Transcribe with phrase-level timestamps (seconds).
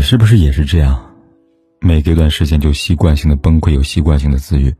[0.00, 0.98] 是不是也是这样？
[1.80, 4.74] 每隔一段时间就习惯性的崩溃，有习惯性的自愈，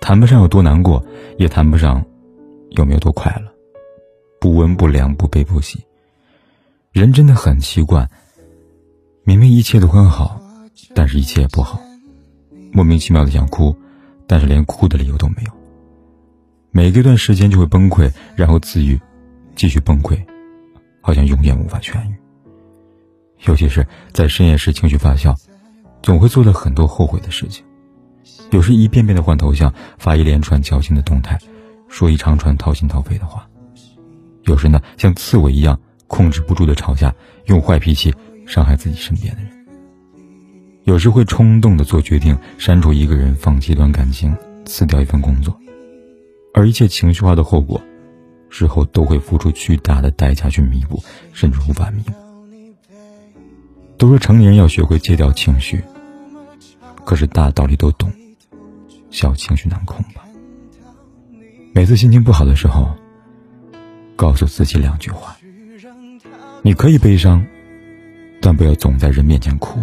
[0.00, 1.04] 谈不上有多难过，
[1.38, 2.04] 也谈不上
[2.70, 3.52] 有没有多快乐，
[4.40, 5.78] 不温不凉，不悲不喜。
[6.92, 8.08] 人真的很奇怪，
[9.22, 10.40] 明明一切都很好，
[10.94, 11.80] 但是一切也不好，
[12.72, 13.76] 莫名其妙的想哭，
[14.26, 15.52] 但是连哭的理由都没有。
[16.72, 19.00] 每隔一段时间就会崩溃，然后自愈，
[19.54, 20.18] 继续崩溃，
[21.00, 22.14] 好像永远无法痊愈。
[23.44, 25.36] 尤其是在深夜时情绪发酵，
[26.02, 27.64] 总会做了很多后悔的事情。
[28.50, 31.38] 有时一遍遍的换头像，发一连串矫情的动态，
[31.88, 33.46] 说一长串掏心掏肺的话。
[34.44, 37.14] 有时呢，像刺猬一样控制不住的吵架，
[37.46, 38.14] 用坏脾气
[38.46, 39.50] 伤害自己身边的人。
[40.84, 45.56] 有时会冲动的做决定，删除一个人，放弃一段感情，辞掉一份工作。
[46.54, 47.80] 而一切情绪化的后果，
[48.48, 52.12] 事后都会付出巨大的代价去弥补，甚至无法弥补。
[53.98, 55.82] 都说成年人要学会戒掉情绪，
[57.04, 58.12] 可是大道理都懂，
[59.10, 60.22] 小情绪难控吧。
[61.72, 62.94] 每次心情不好的时候，
[64.14, 65.36] 告诉自己两句话：
[66.62, 67.44] 你可以悲伤，
[68.40, 69.78] 但不要总在人面前哭；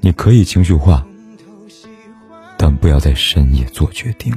[0.00, 1.04] 你可以情绪化，
[2.56, 4.32] 但不要在深夜做决定。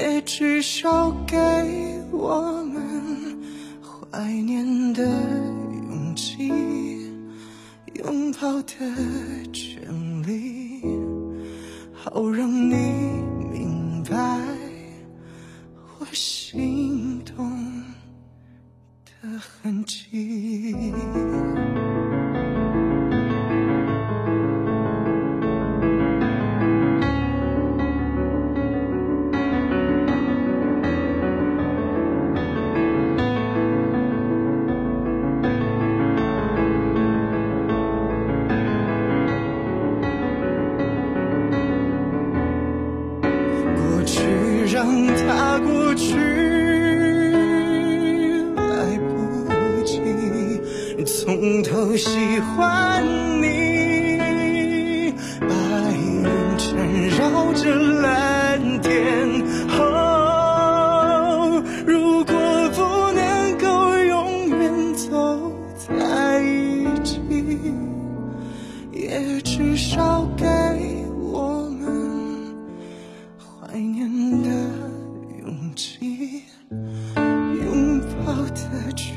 [0.00, 1.36] 也至少给
[2.10, 3.38] 我们
[4.10, 6.48] 怀念的勇气，
[7.96, 8.72] 拥抱的
[9.52, 9.82] 权
[10.22, 10.80] 利，
[11.92, 12.74] 好让你
[13.52, 14.16] 明白
[15.98, 16.69] 我心
[51.40, 53.02] 从头喜欢
[53.40, 55.10] 你。
[55.40, 55.48] 白
[55.96, 56.22] 云
[56.58, 62.34] 缠绕着蓝天，哦，如果
[62.74, 67.18] 不能够永远走在一起，
[68.92, 70.44] 也至少给
[71.22, 72.54] 我们
[73.38, 74.50] 怀念的
[75.42, 76.42] 勇气，
[77.16, 78.34] 拥抱。
[78.52, 79.16] 的权